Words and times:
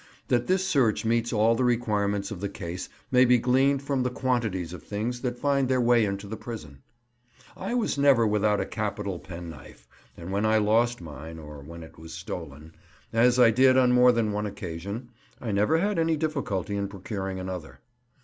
That 0.29 0.47
this 0.47 0.67
search 0.67 1.05
meets 1.05 1.31
all 1.31 1.53
the 1.53 1.63
requirements 1.63 2.31
of 2.31 2.41
the 2.41 2.49
case 2.49 2.89
may 3.11 3.23
be 3.23 3.37
gleaned 3.37 3.83
from 3.83 4.01
the 4.01 4.09
quantities 4.09 4.73
of 4.73 4.81
things 4.81 5.21
that 5.21 5.37
find 5.37 5.69
their 5.69 5.79
way 5.79 6.05
into 6.05 6.25
the 6.25 6.35
prison. 6.35 6.81
I 7.55 7.75
was 7.75 7.99
never 7.99 8.25
without 8.25 8.59
a 8.59 8.65
capital 8.65 9.19
pen 9.19 9.51
knife, 9.51 9.87
and 10.17 10.31
when 10.31 10.43
I 10.43 10.57
lost 10.57 11.01
mine 11.01 11.37
(or 11.37 11.59
when 11.61 11.83
it 11.83 11.99
was 11.99 12.13
stolen), 12.15 12.73
as 13.13 13.39
I 13.39 13.51
did 13.51 13.77
on 13.77 13.91
more 13.91 14.11
than 14.11 14.31
one 14.31 14.47
occasion, 14.47 15.09
I 15.39 15.51
never 15.51 15.77
had 15.77 15.99
any 15.99 16.17
difficulty 16.17 16.75
in 16.75 16.87
procuring 16.87 17.39
another. 17.39 17.79